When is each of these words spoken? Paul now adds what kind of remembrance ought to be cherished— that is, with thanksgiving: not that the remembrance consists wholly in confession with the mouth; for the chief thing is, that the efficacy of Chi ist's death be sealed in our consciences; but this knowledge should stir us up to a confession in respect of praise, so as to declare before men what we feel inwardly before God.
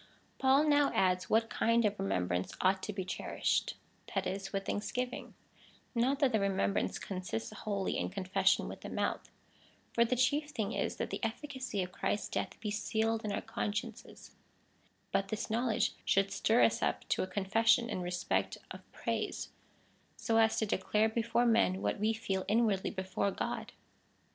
Paul 0.39 0.67
now 0.67 0.91
adds 0.95 1.29
what 1.29 1.47
kind 1.47 1.85
of 1.85 1.99
remembrance 1.99 2.55
ought 2.59 2.81
to 2.81 2.91
be 2.91 3.05
cherished— 3.05 3.75
that 4.15 4.25
is, 4.25 4.51
with 4.51 4.65
thanksgiving: 4.65 5.35
not 5.93 6.17
that 6.17 6.31
the 6.31 6.39
remembrance 6.39 6.97
consists 6.97 7.53
wholly 7.53 7.99
in 7.99 8.09
confession 8.09 8.67
with 8.67 8.81
the 8.81 8.89
mouth; 8.89 9.29
for 9.93 10.03
the 10.03 10.15
chief 10.15 10.49
thing 10.49 10.73
is, 10.73 10.95
that 10.95 11.11
the 11.11 11.23
efficacy 11.23 11.83
of 11.83 11.91
Chi 11.91 12.13
ist's 12.13 12.29
death 12.29 12.59
be 12.61 12.71
sealed 12.71 13.23
in 13.23 13.31
our 13.31 13.43
consciences; 13.43 14.31
but 15.11 15.27
this 15.27 15.51
knowledge 15.51 15.93
should 16.03 16.31
stir 16.31 16.63
us 16.63 16.81
up 16.81 17.07
to 17.09 17.21
a 17.21 17.27
confession 17.27 17.87
in 17.87 18.01
respect 18.01 18.57
of 18.71 18.91
praise, 18.91 19.49
so 20.17 20.37
as 20.37 20.57
to 20.57 20.65
declare 20.65 21.09
before 21.09 21.45
men 21.45 21.79
what 21.79 21.99
we 21.99 22.11
feel 22.11 22.43
inwardly 22.47 22.89
before 22.89 23.29
God. 23.29 23.71